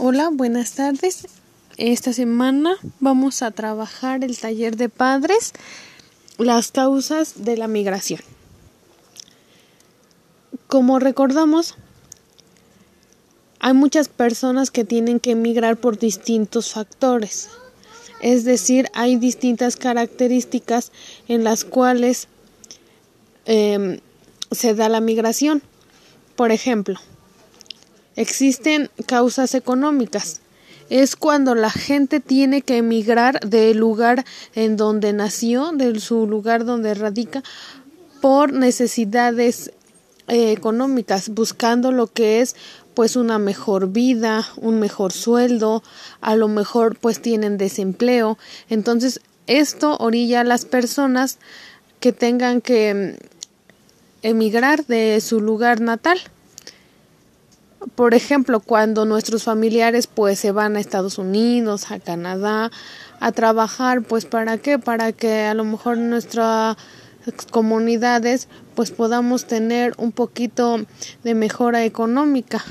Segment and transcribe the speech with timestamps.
[0.00, 1.26] Hola, buenas tardes.
[1.76, 5.52] Esta semana vamos a trabajar el taller de padres,
[6.38, 8.20] las causas de la migración.
[10.68, 11.74] Como recordamos,
[13.58, 17.48] hay muchas personas que tienen que emigrar por distintos factores.
[18.22, 20.92] Es decir, hay distintas características
[21.26, 22.28] en las cuales
[23.46, 23.98] em,
[24.52, 25.60] se da la migración.
[26.36, 27.00] Por ejemplo,
[28.18, 30.40] Existen causas económicas.
[30.90, 34.24] Es cuando la gente tiene que emigrar del lugar
[34.56, 37.44] en donde nació, de su lugar donde radica,
[38.20, 39.70] por necesidades
[40.26, 42.56] eh, económicas, buscando lo que es
[42.94, 45.84] pues una mejor vida, un mejor sueldo,
[46.20, 48.36] a lo mejor pues tienen desempleo.
[48.68, 51.38] Entonces, esto orilla a las personas
[52.00, 56.18] que tengan que mm, emigrar de su lugar natal
[57.94, 62.70] por ejemplo, cuando nuestros familiares pues se van a Estados Unidos, a Canadá,
[63.20, 64.78] a trabajar, pues para qué?
[64.78, 66.76] Para que a lo mejor nuestras
[67.50, 70.80] comunidades pues podamos tener un poquito
[71.24, 72.64] de mejora económica.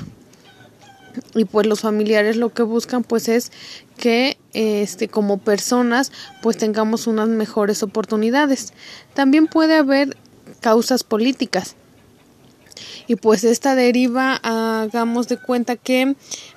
[1.34, 3.50] Y pues los familiares lo que buscan pues es
[3.96, 6.12] que este como personas
[6.42, 8.72] pues tengamos unas mejores oportunidades.
[9.14, 10.16] También puede haber
[10.60, 11.76] causas políticas
[13.08, 16.14] y pues esta deriva hagamos de cuenta que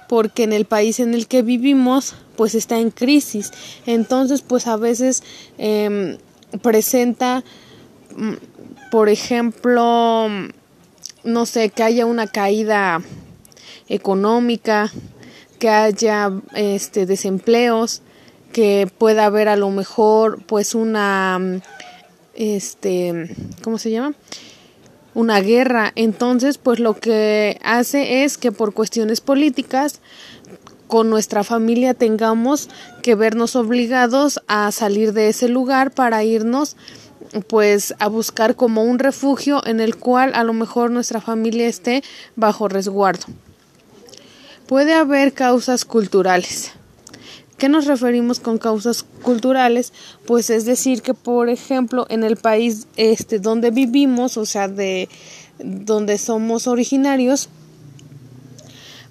[0.09, 3.51] porque en el país en el que vivimos pues está en crisis.
[3.85, 5.23] Entonces pues a veces
[5.57, 6.17] em,
[6.61, 7.43] presenta
[8.15, 8.33] mm,
[8.91, 10.27] por ejemplo
[11.23, 13.01] no sé que haya una caída
[13.87, 14.91] económica
[15.57, 18.01] que haya este desempleos
[18.51, 21.61] que pueda haber a lo mejor pues una
[22.33, 23.29] este
[23.63, 24.15] cómo se llama
[25.13, 25.91] una guerra.
[25.95, 29.99] Entonces, pues lo que hace es que por cuestiones políticas
[30.87, 32.69] con nuestra familia tengamos
[33.01, 36.75] que vernos obligados a salir de ese lugar para irnos
[37.47, 42.03] pues a buscar como un refugio en el cual a lo mejor nuestra familia esté
[42.35, 43.25] bajo resguardo.
[44.67, 46.71] Puede haber causas culturales.
[47.57, 49.93] ¿Qué nos referimos con causas culturales?
[50.25, 55.07] Pues es decir que, por ejemplo, en el país este donde vivimos, o sea, de
[55.59, 57.47] donde somos originarios,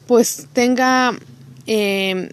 [0.06, 1.14] pues tenga
[1.66, 2.28] eh,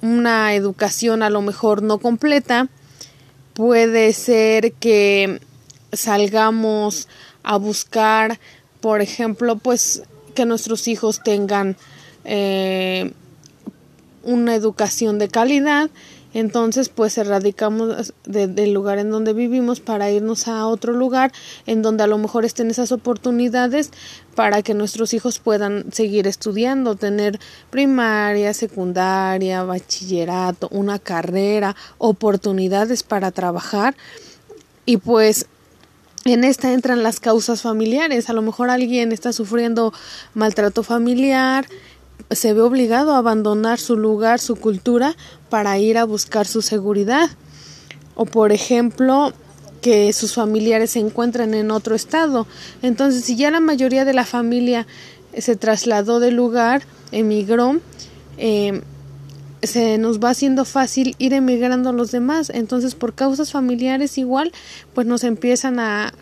[0.00, 2.68] una educación a lo mejor no completa.
[3.52, 5.40] Puede ser que
[5.92, 7.06] salgamos
[7.42, 8.38] a buscar,
[8.80, 10.04] por ejemplo, pues
[10.34, 11.76] que nuestros hijos tengan
[12.24, 13.12] eh,
[14.22, 15.90] una educación de calidad,
[16.32, 21.32] entonces pues erradicamos del lugar en donde vivimos para irnos a otro lugar
[21.66, 23.90] en donde a lo mejor estén esas oportunidades
[24.34, 27.38] para que nuestros hijos puedan seguir estudiando, tener
[27.70, 33.96] primaria, secundaria, bachillerato, una carrera, oportunidades para trabajar
[34.86, 35.46] y pues
[36.24, 38.28] en esta entran las causas familiares.
[38.28, 39.92] A lo mejor alguien está sufriendo
[40.34, 41.66] maltrato familiar,
[42.30, 45.16] se ve obligado a abandonar su lugar, su cultura,
[45.48, 47.28] para ir a buscar su seguridad.
[48.14, 49.32] O por ejemplo,
[49.80, 52.46] que sus familiares se encuentran en otro estado.
[52.82, 54.86] Entonces, si ya la mayoría de la familia
[55.36, 56.82] se trasladó del lugar,
[57.12, 57.80] emigró,
[58.38, 58.82] eh,
[59.62, 62.50] se nos va haciendo fácil ir emigrando los demás.
[62.50, 64.52] Entonces, por causas familiares igual,
[64.94, 66.12] pues nos empiezan a,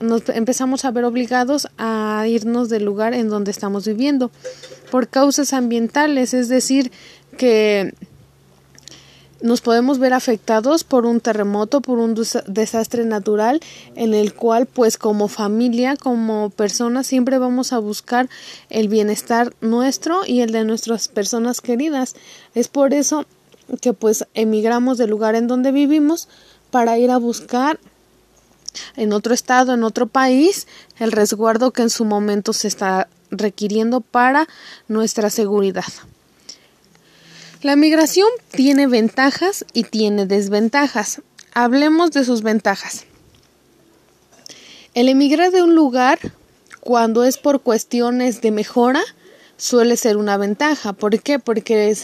[0.00, 4.30] nos empezamos a ver obligados a irnos del lugar en donde estamos viviendo
[4.92, 6.92] por causas ambientales, es decir,
[7.38, 7.94] que
[9.40, 12.14] nos podemos ver afectados por un terremoto, por un
[12.46, 13.60] desastre natural
[13.96, 18.28] en el cual pues como familia, como personas siempre vamos a buscar
[18.68, 22.14] el bienestar nuestro y el de nuestras personas queridas.
[22.54, 23.24] Es por eso
[23.80, 26.28] que pues emigramos del lugar en donde vivimos
[26.70, 27.80] para ir a buscar
[28.96, 30.66] en otro estado, en otro país,
[30.98, 34.46] el resguardo que en su momento se está requiriendo para
[34.86, 35.84] nuestra seguridad.
[37.62, 41.22] La migración tiene ventajas y tiene desventajas.
[41.54, 43.04] Hablemos de sus ventajas.
[44.94, 46.18] El emigrar de un lugar,
[46.80, 49.02] cuando es por cuestiones de mejora,
[49.56, 50.92] suele ser una ventaja.
[50.92, 51.38] ¿Por qué?
[51.38, 51.96] Porque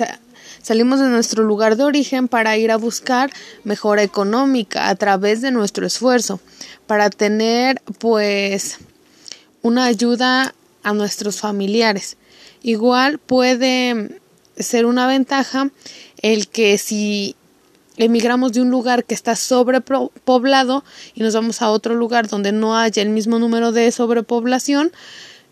[0.63, 3.31] Salimos de nuestro lugar de origen para ir a buscar
[3.65, 6.41] mejora económica a través de nuestro esfuerzo,
[6.87, 8.79] para tener pues
[9.63, 12.17] una ayuda a nuestros familiares.
[12.63, 14.21] Igual puede
[14.57, 15.71] ser una ventaja
[16.23, 17.37] el que si
[17.97, 20.85] emigramos de un lugar que está sobrepoblado
[21.15, 24.93] y nos vamos a otro lugar donde no haya el mismo número de sobrepoblación,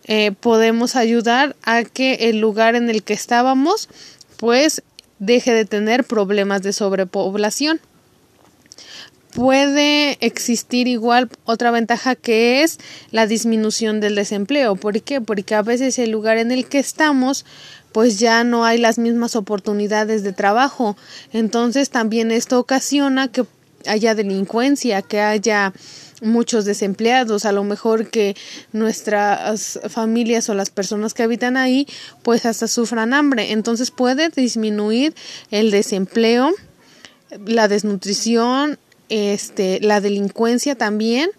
[0.05, 3.89] eh, podemos ayudar a que el lugar en el que estábamos
[4.37, 4.83] pues
[5.19, 7.81] deje de tener problemas de sobrepoblación.
[9.37, 12.79] Puede existir igual otra ventaja que es
[13.11, 14.77] la disminución del desempleo.
[14.77, 15.21] ¿Por qué?
[15.21, 17.45] Porque a veces el lugar en el que estamos
[17.93, 20.97] pues ya no hay las mismas oportunidades de trabajo.
[21.35, 23.45] Entonces también esto ocasiona que
[23.87, 25.75] haya delincuencia, que haya
[26.23, 28.37] muchos desempleados, a lo mejor que
[28.73, 31.87] nuestras familias o las personas que habitan ahí
[32.23, 33.53] pues hasta sufran hambre.
[33.53, 35.15] Entonces puede disminuir
[35.51, 36.53] el desempleo,
[37.45, 38.79] la desnutrición,
[39.09, 41.31] este, la delincuencia también.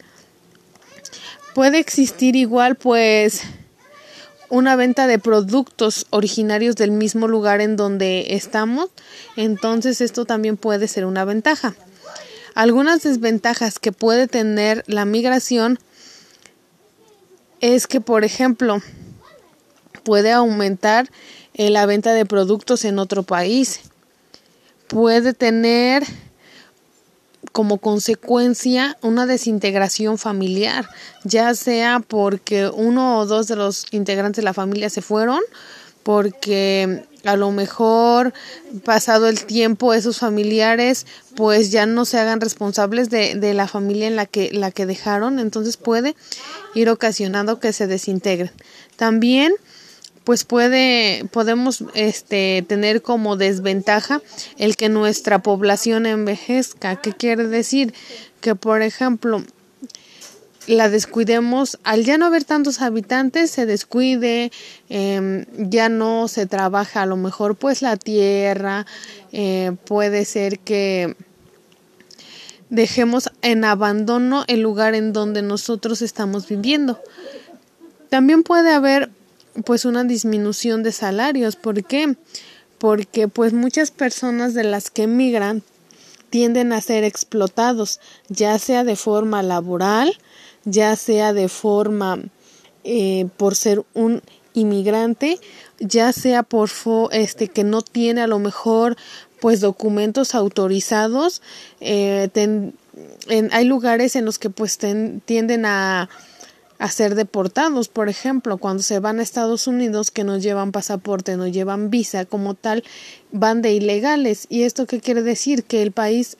[1.53, 3.41] Puede existir igual pues
[4.49, 8.89] una venta de productos originarios del mismo lugar en donde estamos,
[9.35, 11.75] entonces esto también puede ser una ventaja.
[12.55, 15.79] Algunas desventajas que puede tener la migración
[17.59, 18.81] es que, por ejemplo,
[20.03, 21.09] puede aumentar
[21.53, 23.81] eh, la venta de productos en otro país.
[24.87, 26.03] Puede tener
[27.57, 30.87] como consecuencia una desintegración familiar,
[31.23, 35.39] ya sea porque uno o dos de los integrantes de la familia se fueron,
[36.03, 38.31] porque a lo mejor
[38.85, 44.05] pasado el tiempo esos familiares pues ya no se hagan responsables de, de la familia
[44.05, 46.15] en la que, la que dejaron, entonces puede
[46.75, 48.51] ir ocasionando que se desintegren.
[48.97, 49.51] También
[50.27, 54.21] pues puede podemos este tener como desventaja
[54.57, 56.97] el que nuestra población envejezca.
[56.97, 57.93] ¿Qué quiere decir?
[58.41, 59.41] Que por ejemplo,
[60.67, 64.51] la descuidemos, al ya no haber tantos habitantes, se descuide,
[64.89, 68.85] eh, ya no se trabaja a lo mejor pues la tierra,
[69.31, 71.15] eh, puede ser que
[72.69, 76.99] dejemos en abandono el lugar en donde nosotros estamos viviendo.
[78.09, 79.09] También puede haber
[79.65, 82.15] pues una disminución de salarios, ¿por qué?
[82.77, 85.63] Porque pues muchas personas de las que emigran
[86.29, 90.17] tienden a ser explotados, ya sea de forma laboral,
[90.65, 92.19] ya sea de forma
[92.83, 94.21] eh, por ser un
[94.53, 95.39] inmigrante,
[95.79, 96.69] ya sea por
[97.11, 98.97] este que no tiene a lo mejor
[99.39, 101.41] pues documentos autorizados,
[101.79, 102.29] eh,
[103.51, 106.09] hay lugares en los que pues tienden a,
[106.79, 111.35] a ser deportados, por ejemplo, cuando se van a Estados Unidos que no llevan pasaporte,
[111.35, 112.83] no llevan visa como tal,
[113.31, 114.45] van de ilegales.
[114.49, 115.63] ¿Y esto qué quiere decir?
[115.63, 116.37] Que el país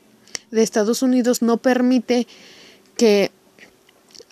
[0.51, 2.28] de Estados Unidos no permite
[2.95, 3.31] que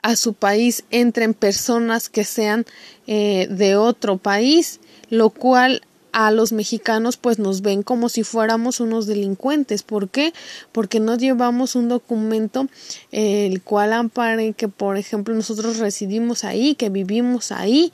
[0.04, 2.66] a su país entren personas que sean
[3.08, 4.80] eh, de otro país,
[5.10, 5.81] lo cual
[6.16, 9.84] a los mexicanos pues nos ven como si fuéramos unos delincuentes.
[9.84, 10.34] ¿Por qué?
[10.72, 12.70] Porque no llevamos un documento
[13.12, 17.92] eh, el cual ampare que por ejemplo nosotros residimos ahí, que vivimos ahí.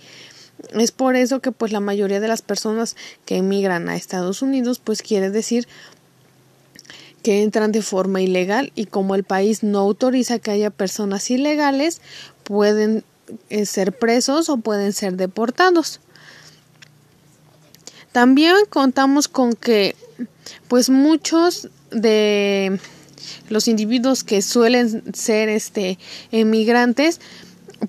[0.73, 2.95] Es por eso que pues la mayoría de las personas
[3.25, 5.67] que emigran a Estados Unidos pues quiere decir
[7.24, 12.01] que entran de forma ilegal y como el país no autoriza que haya personas ilegales,
[12.44, 13.03] pueden
[13.50, 16.01] eh, ser presos o pueden ser deportados.
[18.11, 19.95] También contamos con que
[20.67, 22.79] pues muchos de
[23.49, 25.97] los individuos que suelen ser este
[26.31, 27.19] emigrantes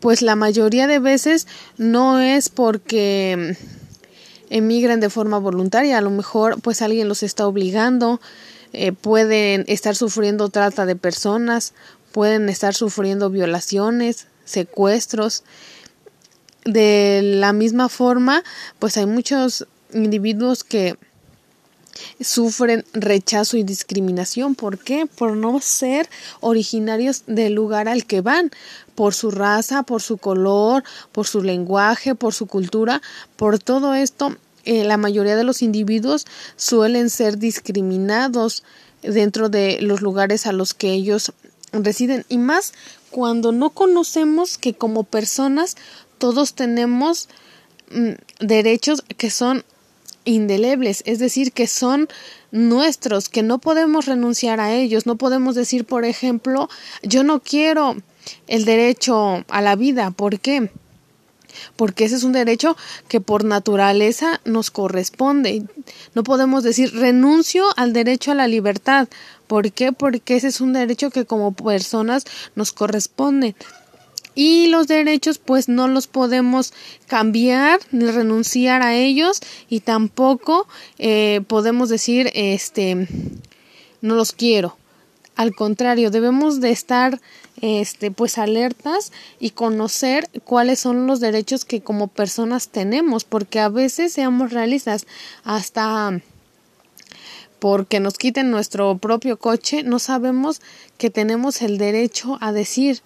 [0.00, 1.46] pues la mayoría de veces
[1.76, 3.56] no es porque
[4.50, 8.20] emigran de forma voluntaria, a lo mejor pues alguien los está obligando,
[8.72, 11.74] eh, pueden estar sufriendo trata de personas,
[12.12, 15.44] pueden estar sufriendo violaciones, secuestros.
[16.64, 18.44] De la misma forma,
[18.78, 20.96] pues hay muchos individuos que
[22.20, 24.54] sufren rechazo y discriminación.
[24.54, 25.06] ¿Por qué?
[25.06, 26.08] Por no ser
[26.40, 28.50] originarios del lugar al que van,
[28.94, 33.02] por su raza, por su color, por su lenguaje, por su cultura,
[33.36, 38.62] por todo esto eh, la mayoría de los individuos suelen ser discriminados
[39.02, 41.32] dentro de los lugares a los que ellos
[41.72, 42.72] residen y más
[43.10, 45.76] cuando no conocemos que como personas
[46.18, 47.28] todos tenemos
[47.90, 49.64] mm, derechos que son
[50.24, 52.08] indelebles, es decir, que son
[52.50, 56.68] nuestros, que no podemos renunciar a ellos, no podemos decir, por ejemplo,
[57.02, 57.96] yo no quiero
[58.46, 60.70] el derecho a la vida, ¿por qué?
[61.76, 62.76] porque ese es un derecho
[63.08, 65.64] que por naturaleza nos corresponde.
[66.14, 69.08] No podemos decir renuncio al derecho a la libertad.
[69.46, 69.92] ¿Por qué?
[69.92, 72.24] Porque ese es un derecho que como personas
[72.54, 73.54] nos corresponde.
[74.34, 76.72] Y los derechos pues no los podemos
[77.06, 80.66] cambiar ni renunciar a ellos y tampoco
[80.98, 83.08] eh, podemos decir este
[84.00, 84.76] no los quiero.
[85.34, 87.20] Al contrario, debemos de estar
[87.60, 93.68] este pues alertas y conocer cuáles son los derechos que como personas tenemos porque a
[93.68, 95.06] veces seamos realistas
[95.44, 96.20] hasta
[97.60, 100.60] porque nos quiten nuestro propio coche no sabemos
[100.98, 103.00] que tenemos el derecho a decir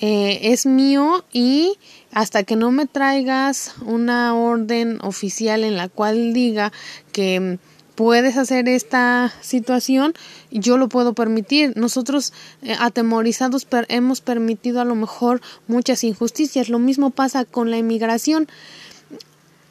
[0.00, 1.78] eh, es mío y
[2.12, 6.72] hasta que no me traigas una orden oficial en la cual diga
[7.12, 7.58] que
[7.96, 10.14] puedes hacer esta situación,
[10.50, 11.72] yo lo puedo permitir.
[11.76, 16.68] Nosotros eh, atemorizados hemos permitido a lo mejor muchas injusticias.
[16.68, 18.48] Lo mismo pasa con la inmigración.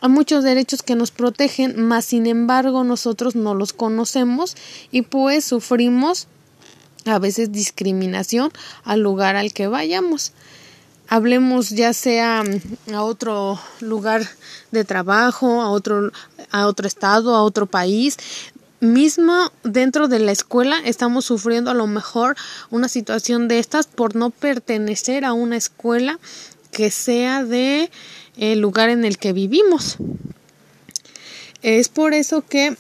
[0.01, 4.55] Hay muchos derechos que nos protegen, mas sin embargo nosotros no los conocemos
[4.91, 6.27] y pues sufrimos
[7.05, 8.51] a veces discriminación
[8.83, 10.33] al lugar al que vayamos
[11.07, 12.43] hablemos ya sea
[12.93, 14.27] a otro lugar
[14.71, 16.12] de trabajo, a otro,
[16.51, 18.17] a otro estado, a otro país,
[18.79, 22.35] mismo dentro de la escuela estamos sufriendo a lo mejor
[22.69, 26.19] una situación de estas por no pertenecer a una escuela
[26.71, 27.89] que sea de
[28.38, 29.97] el lugar en el que vivimos.
[31.62, 32.75] Es por eso que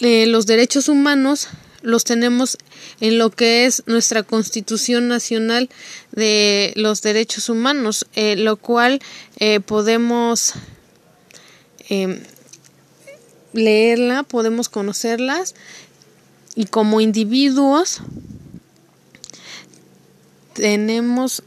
[0.00, 1.48] eh, los derechos humanos
[1.84, 2.58] los tenemos
[3.00, 5.68] en lo que es nuestra Constitución Nacional
[6.12, 9.00] de los Derechos Humanos, eh, lo cual
[9.36, 10.54] eh, podemos
[11.88, 12.20] em,
[13.52, 15.54] leerla, podemos conocerlas
[16.56, 18.00] y como individuos
[20.54, 21.42] tenemos